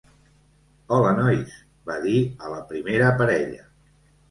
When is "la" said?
2.55-2.65